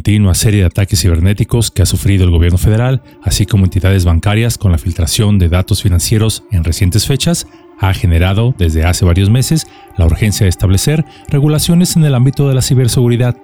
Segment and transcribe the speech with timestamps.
[0.00, 4.56] continua serie de ataques cibernéticos que ha sufrido el gobierno federal, así como entidades bancarias
[4.56, 7.46] con la filtración de datos financieros en recientes fechas,
[7.78, 9.66] ha generado desde hace varios meses
[9.98, 13.36] la urgencia de establecer regulaciones en el ámbito de la ciberseguridad.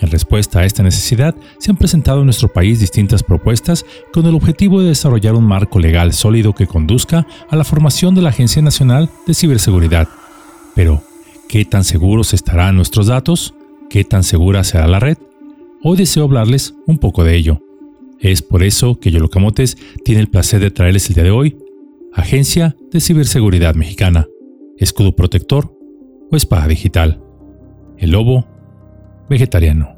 [0.00, 4.34] En respuesta a esta necesidad, se han presentado en nuestro país distintas propuestas con el
[4.34, 8.60] objetivo de desarrollar un marco legal sólido que conduzca a la formación de la Agencia
[8.60, 10.08] Nacional de Ciberseguridad.
[10.74, 11.04] Pero,
[11.48, 13.54] ¿qué tan seguros estarán nuestros datos?
[13.88, 15.18] ¿Qué tan segura será la red?
[15.86, 17.60] Hoy deseo hablarles un poco de ello.
[18.18, 21.58] Es por eso que Yolocamotes tiene el placer de traerles el día de hoy
[22.14, 24.26] Agencia de Ciberseguridad Mexicana,
[24.78, 25.76] escudo protector
[26.32, 27.20] o espada digital.
[27.98, 28.48] El lobo
[29.28, 29.94] vegetariano.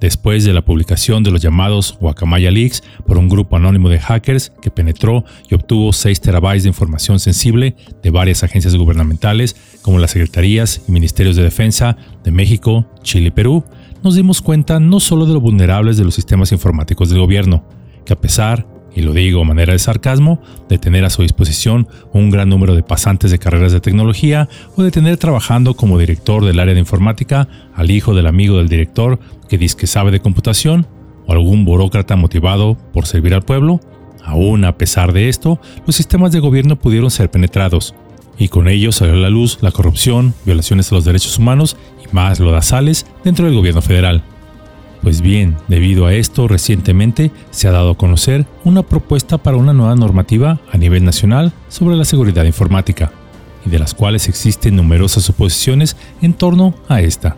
[0.00, 4.50] Después de la publicación de los llamados Guacamaya Leaks por un grupo anónimo de hackers
[4.60, 10.10] que penetró y obtuvo 6 terabytes de información sensible de varias agencias gubernamentales como las
[10.10, 13.62] Secretarías y Ministerios de Defensa de México, Chile y Perú,
[14.02, 17.64] nos dimos cuenta no solo de lo vulnerables de los sistemas informáticos del gobierno,
[18.04, 21.86] que a pesar y lo digo a manera de sarcasmo, de tener a su disposición
[22.12, 26.44] un gran número de pasantes de carreras de tecnología o de tener trabajando como director
[26.44, 30.20] del área de informática al hijo del amigo del director que dice que sabe de
[30.20, 30.86] computación
[31.26, 33.80] o algún burócrata motivado por servir al pueblo.
[34.24, 37.94] Aún a pesar de esto, los sistemas de gobierno pudieron ser penetrados,
[38.38, 41.76] y con ello salió a la luz la corrupción, violaciones a los derechos humanos
[42.12, 44.22] más lodazales dentro del gobierno federal.
[45.02, 49.72] Pues bien, debido a esto, recientemente se ha dado a conocer una propuesta para una
[49.72, 53.12] nueva normativa a nivel nacional sobre la seguridad informática,
[53.64, 57.36] y de las cuales existen numerosas suposiciones en torno a esta.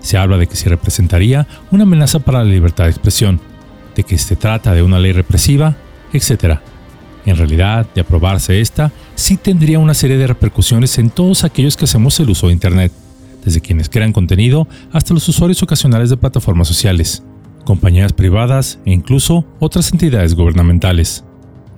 [0.00, 3.40] Se habla de que se representaría una amenaza para la libertad de expresión,
[3.94, 5.76] de que se trata de una ley represiva,
[6.12, 6.58] etc.
[7.24, 11.84] En realidad, de aprobarse esta, sí tendría una serie de repercusiones en todos aquellos que
[11.84, 12.92] hacemos el uso de Internet
[13.46, 17.22] desde quienes crean contenido hasta los usuarios ocasionales de plataformas sociales,
[17.64, 21.24] compañías privadas e incluso otras entidades gubernamentales.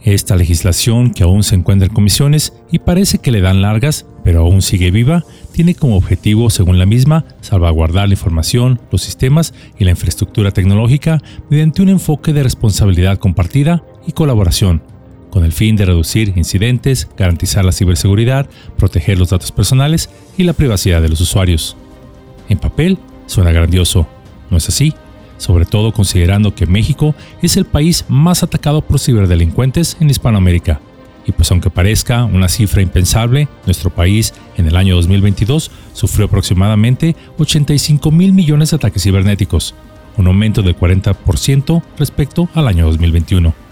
[0.02, 4.40] Esta legislación, que aún se encuentra en comisiones y parece que le dan largas, pero
[4.40, 9.84] aún sigue viva, tiene como objetivo, según la misma, salvaguardar la información, los sistemas y
[9.84, 14.82] la infraestructura tecnológica mediante un enfoque de responsabilidad compartida y colaboración,
[15.38, 20.52] con el fin de reducir incidentes, garantizar la ciberseguridad, proteger los datos personales y la
[20.52, 21.76] privacidad de los usuarios.
[22.48, 24.08] En papel suena grandioso,
[24.50, 24.94] ¿no es así?
[25.36, 30.80] Sobre todo considerando que México es el país más atacado por ciberdelincuentes en Hispanoamérica.
[31.24, 37.14] Y pues aunque parezca una cifra impensable, nuestro país en el año 2022 sufrió aproximadamente
[37.38, 39.76] 85 mil millones de ataques cibernéticos,
[40.16, 43.67] un aumento del 40% respecto al año 2021.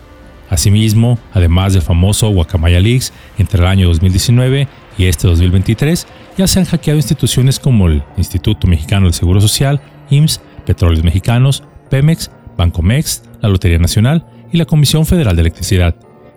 [0.57, 6.07] Asimismo, además del famoso Guacamaya Leaks entre el año 2019 y este 2023,
[6.39, 11.63] ya se han hackeado instituciones como el Instituto Mexicano del Seguro Social, IMSS, Petróleos Mexicanos,
[11.91, 15.95] Pemex, Bancomex, la Lotería Nacional y la Comisión Federal de Electricidad,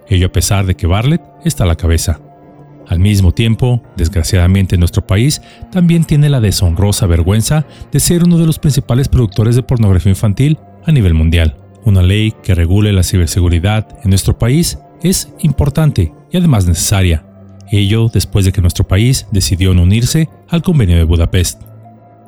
[0.10, 2.20] ello a pesar de que Bartlett está a la cabeza.
[2.90, 5.42] Al mismo tiempo, desgraciadamente nuestro país
[5.72, 10.58] también tiene la deshonrosa vergüenza de ser uno de los principales productores de pornografía infantil
[10.86, 11.56] a nivel mundial.
[11.86, 17.26] Una ley que regule la ciberseguridad en nuestro país es importante y además necesaria.
[17.72, 21.62] Ello después de que nuestro país decidió no unirse al Convenio de Budapest.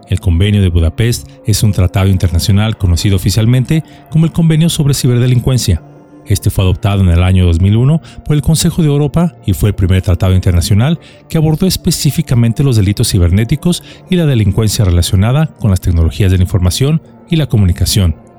[0.07, 5.81] El Convenio de Budapest es un tratado internacional conocido oficialmente como el Convenio sobre Ciberdelincuencia.
[6.25, 9.75] Este fue adoptado en el año 2001 por el Consejo de Europa y fue el
[9.75, 15.81] primer tratado internacional que abordó específicamente los delitos cibernéticos y la delincuencia relacionada con las
[15.81, 18.31] tecnologías de la información y la comunicación.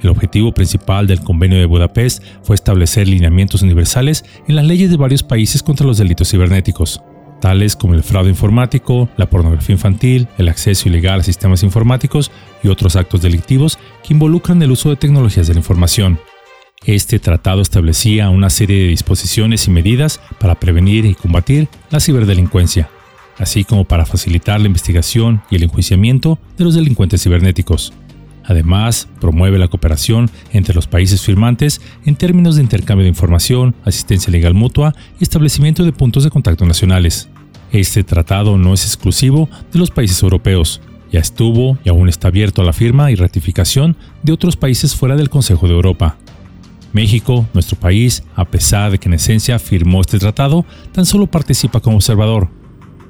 [0.00, 4.96] El objetivo principal del Convenio de Budapest fue establecer lineamientos universales en las leyes de
[4.96, 7.00] varios países contra los delitos cibernéticos,
[7.40, 12.30] tales como el fraude informático, la pornografía infantil, el acceso ilegal a sistemas informáticos
[12.62, 16.18] y otros actos delictivos que involucran el uso de tecnologías de la información.
[16.84, 22.90] Este tratado establecía una serie de disposiciones y medidas para prevenir y combatir la ciberdelincuencia,
[23.38, 27.92] así como para facilitar la investigación y el enjuiciamiento de los delincuentes cibernéticos.
[28.46, 34.30] Además, promueve la cooperación entre los países firmantes en términos de intercambio de información, asistencia
[34.30, 37.28] legal mutua y establecimiento de puntos de contacto nacionales.
[37.72, 40.80] Este tratado no es exclusivo de los países europeos,
[41.12, 45.16] ya estuvo y aún está abierto a la firma y ratificación de otros países fuera
[45.16, 46.16] del Consejo de Europa.
[46.92, 51.80] México, nuestro país, a pesar de que en esencia firmó este tratado, tan solo participa
[51.80, 52.48] como observador.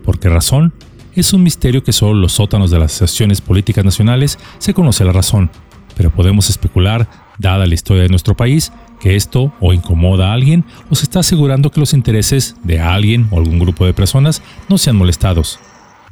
[0.03, 0.73] ¿Por qué razón?
[1.17, 5.13] Es un misterio que solo los sótanos de las asociaciones políticas nacionales se conoce la
[5.13, 5.51] razón,
[5.97, 7.09] pero podemos especular,
[7.39, 8.71] dada la historia de nuestro país,
[9.01, 13.29] que esto o incomoda a alguien o se está asegurando que los intereses de alguien
[13.31, 15.59] o algún grupo de personas no sean molestados.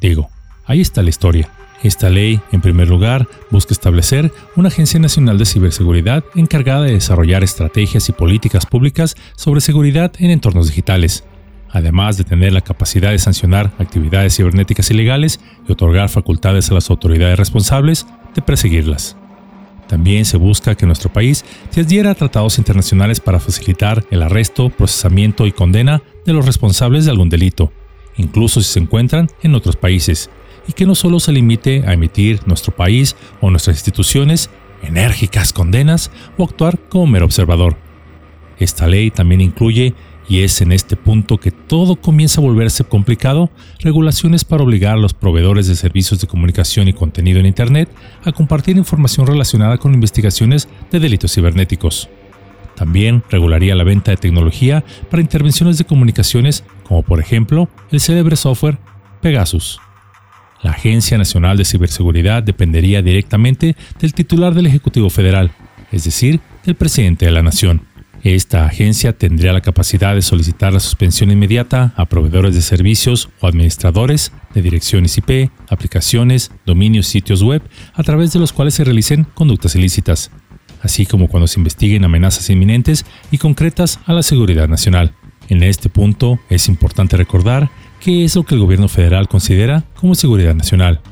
[0.01, 0.31] Digo,
[0.65, 1.51] ahí está la historia.
[1.83, 7.45] Esta ley, en primer lugar, busca establecer una Agencia Nacional de Ciberseguridad encargada de desarrollar
[7.45, 11.25] estrategias y políticas públicas sobre seguridad en entornos digitales,
[11.75, 16.89] además de tener la capacidad de sancionar actividades cibernéticas ilegales y otorgar facultades a las
[16.89, 19.17] autoridades responsables de perseguirlas.
[19.89, 24.71] También se busca que nuestro país se adhiera a tratados internacionales para facilitar el arresto,
[24.71, 27.73] procesamiento y condena de los responsables de algún delito,
[28.17, 30.31] incluso si se encuentran en otros países,
[30.69, 34.49] y que no solo se limite a emitir nuestro país o nuestras instituciones
[34.85, 37.77] enérgicas condenas o actuar como mero observador.
[38.61, 39.93] Esta ley también incluye,
[40.29, 43.51] y es en este punto que todo comienza a volverse complicado,
[43.81, 47.89] regulaciones para obligar a los proveedores de servicios de comunicación y contenido en Internet
[48.25, 52.09] a compartir información relacionada con investigaciones de delitos cibernéticos.
[52.75, 58.37] También regularía la venta de tecnología para intervenciones de comunicaciones como por ejemplo el célebre
[58.37, 58.79] software
[59.21, 59.81] Pegasus.
[60.63, 65.53] La Agencia Nacional de Ciberseguridad dependería directamente del titular del Ejecutivo Federal,
[65.93, 67.94] es decir, del presidente de la Nación.
[68.25, 73.47] Esta agencia tendría la capacidad de solicitar la suspensión inmediata a proveedores de servicios o
[73.47, 77.61] administradores de direcciones IP, aplicaciones, dominios sitios web
[77.93, 80.31] a través de los cuales se realicen conductas ilícitas,
[80.81, 85.13] así como cuando se investiguen amenazas inminentes y concretas a la seguridad nacional.
[85.51, 87.69] En este punto es importante recordar
[88.01, 91.03] qué es lo que el gobierno federal considera como seguridad nacional.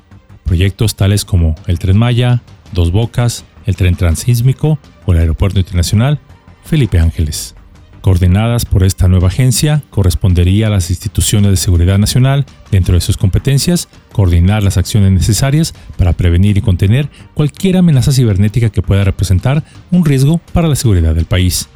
[0.44, 2.40] Proyectos tales como el Tren Maya,
[2.72, 6.18] Dos Bocas, el Tren Transísmico o el Aeropuerto Internacional
[6.64, 7.54] Felipe Ángeles.
[8.02, 13.16] Coordinadas por esta nueva agencia, correspondería a las instituciones de seguridad nacional, dentro de sus
[13.16, 19.62] competencias, coordinar las acciones necesarias para prevenir y contener cualquier amenaza cibernética que pueda representar
[19.92, 21.68] un riesgo para la seguridad del país.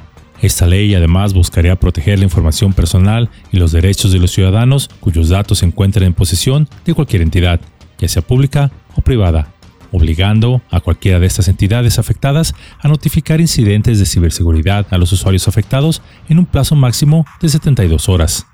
[0.42, 5.28] Esta ley además buscaría proteger la información personal y los derechos de los ciudadanos cuyos
[5.28, 7.60] datos se encuentren en posesión de cualquier entidad,
[7.98, 9.54] ya sea pública o privada,
[9.92, 15.48] obligando a cualquiera de estas entidades afectadas a notificar incidentes de ciberseguridad a los usuarios
[15.48, 18.46] afectados en un plazo máximo de 72 horas.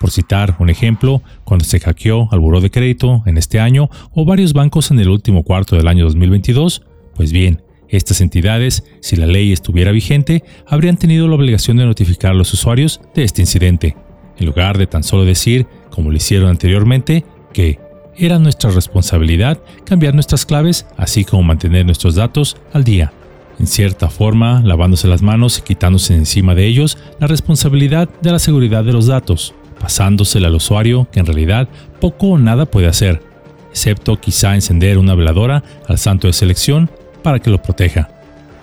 [0.00, 4.24] Por citar un ejemplo, cuando se hackeó al buró de crédito en este año o
[4.24, 6.82] varios bancos en el último cuarto del año 2022,
[7.14, 12.32] pues bien, estas entidades, si la ley estuviera vigente, habrían tenido la obligación de notificar
[12.32, 13.96] a los usuarios de este incidente,
[14.36, 17.78] en lugar de tan solo decir, como lo hicieron anteriormente, que
[18.16, 23.12] era nuestra responsabilidad cambiar nuestras claves, así como mantener nuestros datos al día.
[23.58, 28.38] En cierta forma, lavándose las manos y quitándose encima de ellos la responsabilidad de la
[28.38, 31.68] seguridad de los datos, pasándosela al usuario que en realidad
[32.00, 33.22] poco o nada puede hacer,
[33.70, 36.90] excepto quizá encender una veladora al santo de selección
[37.22, 38.08] para que lo proteja.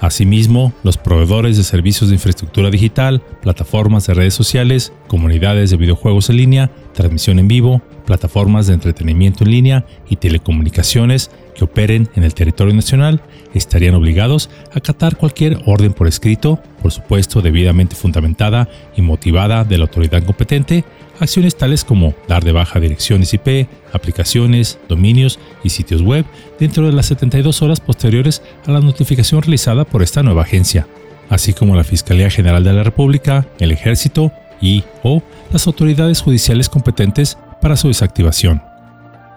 [0.02, 6.32] Asimismo, los proveedores de servicios de infraestructura digital, plataformas de redes sociales, comunidades de videojuegos
[6.32, 12.24] en línea, transmisión en vivo, plataformas de entretenimiento en línea y telecomunicaciones que operen en
[12.24, 13.22] el territorio nacional
[13.54, 19.78] estarían obligados a acatar cualquier orden por escrito, por supuesto debidamente fundamentada y motivada de
[19.78, 20.84] la autoridad competente,
[21.20, 26.26] acciones tales como dar de baja direcciones IP, aplicaciones, dominios y sitios web
[26.60, 30.88] dentro de las 72 horas posteriores a la notificación realizada por esta nueva agencia,
[31.30, 34.32] así como la Fiscalía General de la República, el Ejército
[34.62, 35.22] y o
[35.52, 38.71] las autoridades judiciales competentes para su desactivación.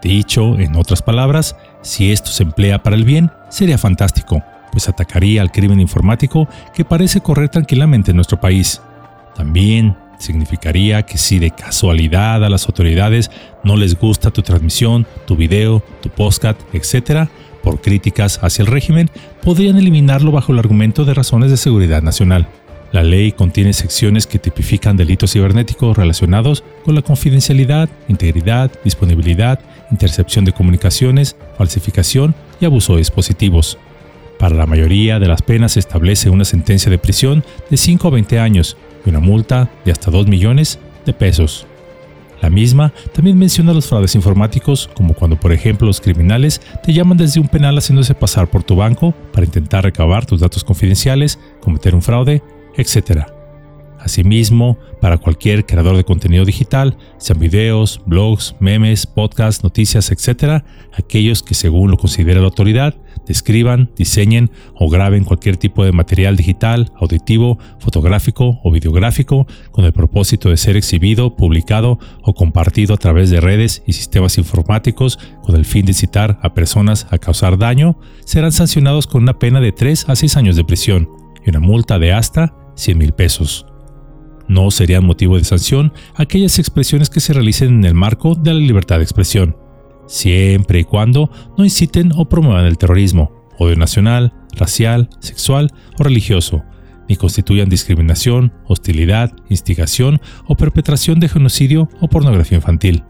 [0.04, 5.40] Dicho en otras palabras, si esto se emplea para el bien, sería fantástico, pues atacaría
[5.40, 8.82] al crimen informático que parece correr tranquilamente en nuestro país.
[9.34, 13.30] También significaría que si de casualidad a las autoridades
[13.64, 17.26] no les gusta tu transmisión, tu video, tu postcat, etc.,
[17.62, 19.10] por críticas hacia el régimen,
[19.42, 22.46] podrían eliminarlo bajo el argumento de razones de seguridad nacional.
[22.94, 29.58] La ley contiene secciones que tipifican delitos cibernéticos relacionados con la confidencialidad, integridad, disponibilidad,
[29.90, 33.78] intercepción de comunicaciones, falsificación y abuso de dispositivos.
[34.38, 38.10] Para la mayoría de las penas se establece una sentencia de prisión de 5 a
[38.12, 41.66] 20 años y una multa de hasta 2 millones de pesos.
[42.42, 47.16] La misma también menciona los fraudes informáticos, como cuando por ejemplo los criminales te llaman
[47.16, 51.92] desde un penal haciéndose pasar por tu banco para intentar recabar tus datos confidenciales, cometer
[51.92, 52.40] un fraude
[52.76, 53.26] etc.
[54.04, 60.62] Asimismo, para cualquier creador de contenido digital, sean videos, blogs, memes, podcasts, noticias, etc.,
[60.92, 62.94] aquellos que según lo considera la autoridad,
[63.26, 69.94] describan, diseñen o graben cualquier tipo de material digital, auditivo, fotográfico o videográfico con el
[69.94, 75.56] propósito de ser exhibido, publicado o compartido a través de redes y sistemas informáticos con
[75.56, 79.72] el fin de incitar a personas a causar daño, serán sancionados con una pena de
[79.72, 81.08] 3 a 6 años de prisión
[81.42, 83.66] y una multa de hasta 100 mil pesos.
[84.48, 88.60] No serían motivo de sanción aquellas expresiones que se realicen en el marco de la
[88.60, 89.56] libertad de expresión,
[90.06, 96.62] siempre y cuando no inciten o promuevan el terrorismo, odio nacional, racial, sexual o religioso,
[97.08, 103.04] ni constituyan discriminación, hostilidad, instigación o perpetración de genocidio o pornografía infantil.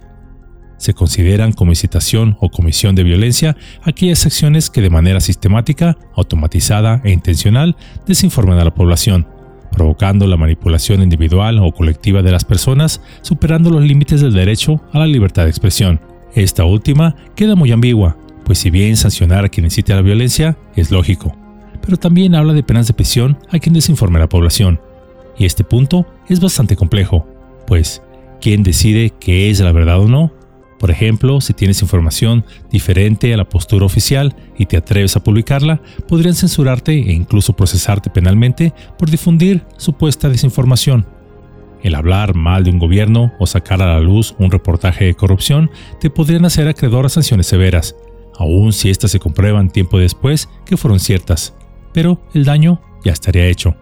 [0.77, 7.01] Se consideran como incitación o comisión de violencia aquellas acciones que de manera sistemática, automatizada
[7.05, 9.29] e intencional desinforman a la población,
[9.75, 14.99] provocando la manipulación individual o colectiva de las personas, superando los límites del derecho a
[14.99, 16.01] la libertad de expresión.
[16.35, 20.57] Esta última queda muy ambigua, pues si bien sancionar a quien incite a la violencia
[20.77, 21.37] es lógico,
[21.81, 24.81] pero también habla de penas de prisión a quien desinforme a la población.
[25.37, 27.27] Y este punto es bastante complejo,
[27.67, 28.03] pues,
[28.41, 30.33] ¿quién decide qué es la verdad o no?
[30.85, 35.81] Por ejemplo, si tienes información diferente a la postura oficial y te atreves a publicarla,
[36.07, 41.07] podrían censurarte e incluso procesarte penalmente por difundir supuesta desinformación.
[41.83, 45.71] El hablar mal de un gobierno o sacar a la luz un reportaje de corrupción
[46.01, 47.97] te podrían hacer acreedor a sanciones severas,
[48.37, 51.55] aun si éstas se comprueban tiempo después que fueron ciertas,
[51.95, 53.75] pero el daño ya estaría hecho.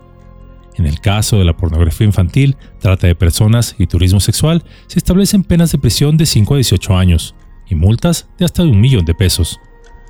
[0.76, 5.45] En el caso de la pornografía infantil, trata de personas y turismo sexual, se establecen
[5.45, 7.35] penas de prisión de 5 a 18 años
[7.69, 9.61] y multas de hasta un millón de pesos.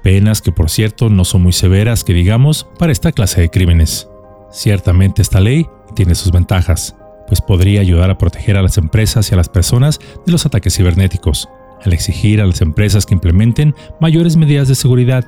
[0.03, 4.09] Penas que por cierto no son muy severas que digamos para esta clase de crímenes.
[4.51, 9.35] Ciertamente esta ley tiene sus ventajas, pues podría ayudar a proteger a las empresas y
[9.35, 11.49] a las personas de los ataques cibernéticos,
[11.85, 15.25] al exigir a las empresas que implementen mayores medidas de seguridad.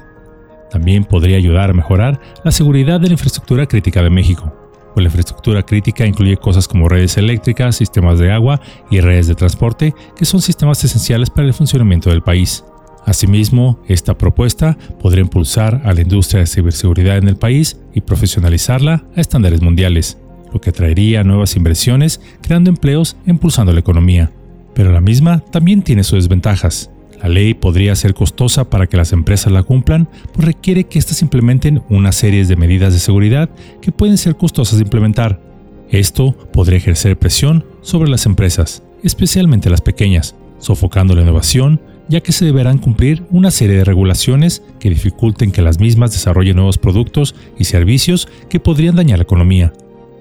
[0.70, 4.63] También podría ayudar a mejorar la seguridad de la infraestructura crítica de México,
[5.02, 8.60] la infraestructura crítica incluye cosas como redes eléctricas, sistemas de agua
[8.90, 12.64] y redes de transporte, que son sistemas esenciales para el funcionamiento del país.
[13.06, 19.04] Asimismo, esta propuesta podría impulsar a la industria de ciberseguridad en el país y profesionalizarla
[19.14, 20.18] a estándares mundiales,
[20.52, 24.30] lo que traería nuevas inversiones, creando empleos e impulsando la economía.
[24.74, 26.90] Pero la misma también tiene sus desventajas.
[27.24, 31.22] La ley podría ser costosa para que las empresas la cumplan, pues requiere que éstas
[31.22, 33.48] implementen una serie de medidas de seguridad
[33.80, 35.40] que pueden ser costosas de implementar.
[35.88, 42.32] Esto podría ejercer presión sobre las empresas, especialmente las pequeñas, sofocando la innovación, ya que
[42.32, 47.34] se deberán cumplir una serie de regulaciones que dificulten que las mismas desarrollen nuevos productos
[47.58, 49.72] y servicios que podrían dañar la economía.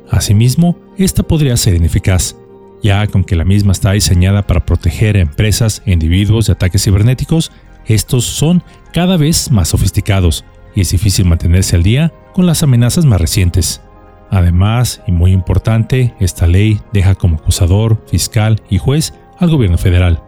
[0.10, 2.38] Asimismo, esta podría ser ineficaz,
[2.84, 6.84] ya que aunque la misma está diseñada para proteger a empresas e individuos de ataques
[6.84, 7.52] cibernéticos,
[7.86, 8.62] estos son
[8.94, 13.82] cada vez más sofisticados y es difícil mantenerse al día con las amenazas más recientes.
[14.30, 20.22] Además, y muy importante, esta ley deja como acusador, fiscal y juez al gobierno federal,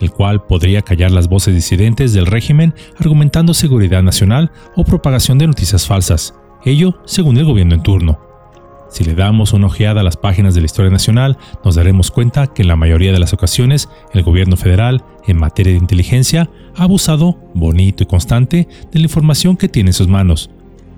[0.00, 5.48] el cual podría callar las voces disidentes del régimen argumentando seguridad nacional o propagación de
[5.48, 6.34] noticias falsas,
[6.64, 8.27] ello según el gobierno en turno.
[8.90, 12.46] Si le damos una ojeada a las páginas de la historia nacional, nos daremos cuenta
[12.46, 16.84] que en la mayoría de las ocasiones el gobierno federal, en materia de inteligencia, ha
[16.84, 20.50] abusado, bonito y constante, de la información que tiene en sus manos,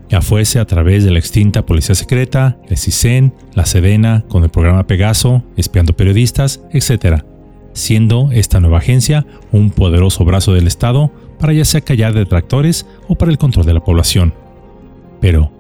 [0.09, 4.51] ya fuese a través de la extinta Policía Secreta, el CISEN, la Sedena, con el
[4.51, 7.23] programa Pegaso, espiando periodistas, etc.,
[7.73, 13.15] siendo esta nueva agencia un poderoso brazo del Estado para ya sea callar detractores o
[13.15, 14.35] para el control de la población.
[15.21, 15.53] Pero,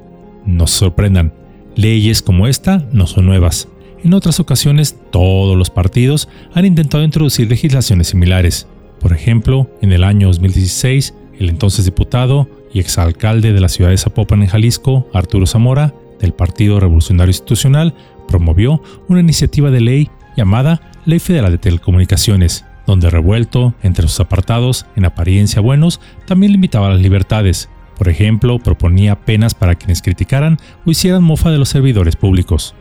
[0.45, 1.33] no se sorprendan,
[1.81, 3.69] Leyes como esta no son nuevas.
[4.05, 8.67] En otras ocasiones, todos los partidos han intentado introducir legislaciones similares.
[9.01, 13.97] Por ejemplo, en el año 2016, el entonces diputado y exalcalde de la ciudad de
[13.97, 17.95] Zapopan en Jalisco, Arturo Zamora, del Partido Revolucionario Institucional,
[18.29, 24.85] promovió una iniciativa de ley llamada Ley Federal de Telecomunicaciones, donde revuelto entre sus apartados,
[24.97, 27.71] en apariencia buenos, también limitaba las libertades,
[28.01, 32.75] por ejemplo, proponía penas para quienes criticaran o hicieran mofa de los servidores públicos.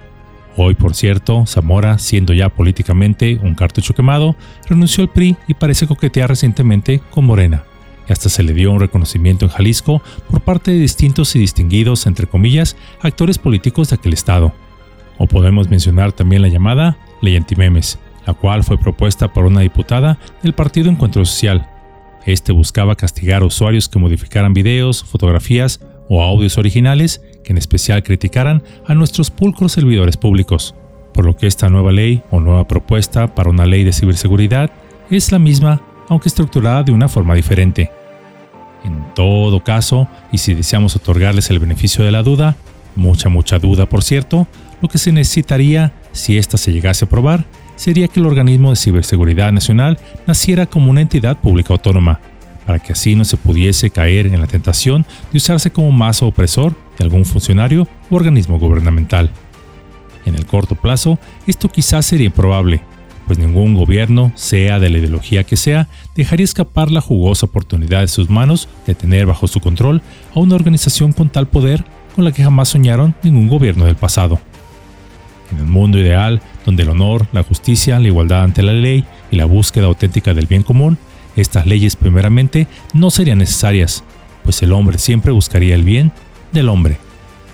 [0.56, 4.38] Hoy, por cierto, Zamora, siendo ya políticamente un cartucho quemado,
[4.70, 7.66] renunció al PRI y parece coquetear recientemente con Morena.
[8.08, 12.08] Y hasta se le dio un reconocimiento en Jalisco por parte de distintos y distinguidos,
[12.08, 14.54] entre comillas, actores políticos de aquel estado.
[15.18, 20.18] O podemos mencionar también la llamada Ley Antimemes, la cual fue propuesta por una diputada
[20.42, 21.68] del Partido Encuentro Social,
[22.26, 28.04] este buscaba castigar a usuarios que modificaran videos, fotografías o audios originales que en especial
[28.04, 30.76] criticaran a nuestros pulcros servidores públicos,
[31.14, 34.72] por lo que esta nueva ley o nueva propuesta para una ley de ciberseguridad
[35.10, 37.92] es la misma, aunque estructurada de una forma diferente.
[38.84, 42.56] En todo caso, y si deseamos otorgarles el beneficio de la duda,
[42.96, 44.48] mucha mucha duda por cierto,
[44.82, 47.46] lo que se necesitaría, si ésta se llegase a aprobar,
[47.80, 52.20] sería que el organismo de ciberseguridad nacional naciera como una entidad pública autónoma,
[52.66, 56.76] para que así no se pudiese caer en la tentación de usarse como mazo opresor
[56.98, 59.32] de algún funcionario u organismo gubernamental.
[60.26, 62.82] En el corto plazo, esto quizás sería improbable,
[63.28, 68.10] pues ningún gobierno, sea de la ideología que sea, dejaría escapar la jugosa oportunidad de
[68.10, 70.02] sus manos de tener bajo su control
[70.36, 74.42] a una organización con tal poder con la que jamás soñaron ningún gobierno del pasado.
[75.52, 79.36] En el mundo ideal, donde el honor, la justicia, la igualdad ante la ley y
[79.36, 80.98] la búsqueda auténtica del bien común,
[81.36, 84.04] estas leyes primeramente no serían necesarias,
[84.44, 86.12] pues el hombre siempre buscaría el bien
[86.52, 86.98] del hombre.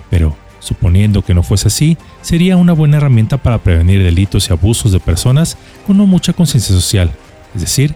[0.10, 0.36] Pero,
[0.66, 5.00] Suponiendo que no fuese así, sería una buena herramienta para prevenir delitos y abusos de
[5.00, 7.12] personas con no mucha conciencia social,
[7.54, 7.94] es decir,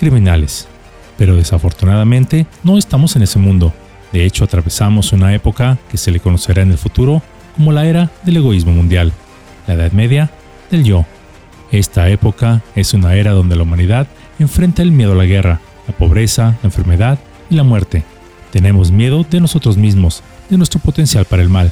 [0.00, 0.66] criminales.
[1.16, 3.72] Pero desafortunadamente no estamos en ese mundo.
[4.12, 7.22] De hecho, atravesamos una época que se le conocerá en el futuro
[7.54, 9.12] como la era del egoísmo mundial,
[9.68, 10.30] la Edad Media
[10.72, 11.06] del yo.
[11.70, 14.08] Esta época es una era donde la humanidad
[14.40, 18.02] enfrenta el miedo a la guerra, la pobreza, la enfermedad y la muerte.
[18.50, 21.70] Tenemos miedo de nosotros mismos, de nuestro potencial para el mal,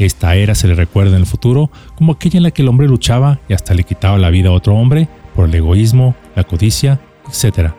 [0.00, 2.88] esta era se le recuerda en el futuro como aquella en la que el hombre
[2.88, 6.98] luchaba y hasta le quitaba la vida a otro hombre por el egoísmo, la codicia,
[7.28, 7.72] etc.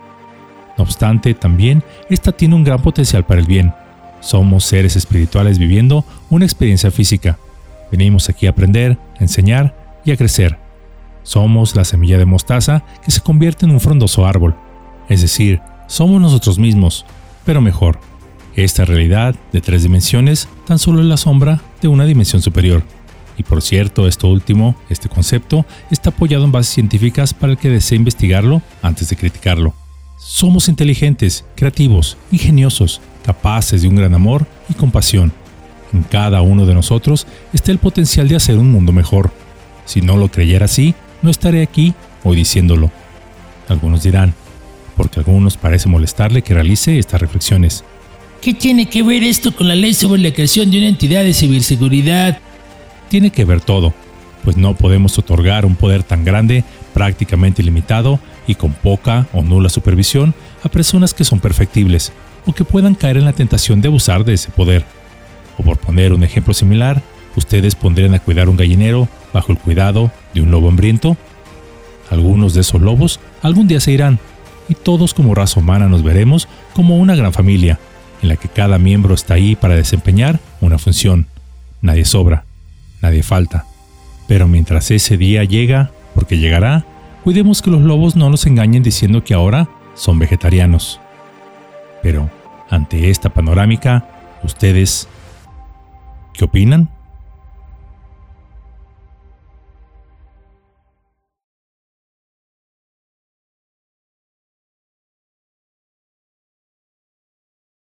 [0.77, 3.73] No obstante, también esta tiene un gran potencial para el bien.
[4.19, 7.39] Somos seres espirituales viviendo una experiencia física.
[7.91, 10.57] Venimos aquí a aprender, a enseñar y a crecer.
[11.23, 14.55] Somos la semilla de mostaza que se convierte en un frondoso árbol.
[15.09, 17.05] Es decir, somos nosotros mismos,
[17.45, 17.99] pero mejor.
[18.55, 22.83] Esta realidad de tres dimensiones tan solo es la sombra de una dimensión superior.
[23.37, 27.69] Y por cierto, esto último, este concepto, está apoyado en bases científicas para el que
[27.69, 29.73] desee investigarlo antes de criticarlo.
[30.17, 35.33] Somos inteligentes, creativos, ingeniosos, capaces de un gran amor y compasión.
[35.93, 39.31] En cada uno de nosotros está el potencial de hacer un mundo mejor.
[39.85, 41.93] Si no lo creyera así, no estaré aquí
[42.23, 42.91] hoy diciéndolo.
[43.67, 44.33] Algunos dirán,
[44.95, 47.83] porque a algunos parece molestarle que realice estas reflexiones.
[48.41, 51.33] ¿Qué tiene que ver esto con la ley sobre la creación de una entidad de
[51.33, 52.39] ciberseguridad?
[53.09, 53.93] Tiene que ver todo,
[54.43, 59.69] pues no podemos otorgar un poder tan grande, prácticamente ilimitado y con poca o nula
[59.69, 60.33] supervisión
[60.63, 62.11] a personas que son perfectibles
[62.45, 64.85] o que puedan caer en la tentación de abusar de ese poder.
[65.57, 67.01] O por poner un ejemplo similar,
[67.35, 71.17] ¿ustedes pondrían a cuidar un gallinero bajo el cuidado de un lobo hambriento?
[72.09, 74.19] Algunos de esos lobos algún día se irán,
[74.67, 77.79] y todos como raza humana nos veremos como una gran familia,
[78.21, 81.27] en la que cada miembro está ahí para desempeñar una función.
[81.81, 82.45] Nadie sobra,
[83.01, 83.65] nadie falta.
[84.27, 86.85] Pero mientras ese día llega, porque llegará,
[87.23, 90.99] cuidemos que los lobos no nos engañen diciendo que ahora son vegetarianos.
[92.01, 92.29] Pero,
[92.69, 94.05] ante esta panorámica,
[94.43, 95.07] ¿ustedes
[96.41, 96.89] qué opinan?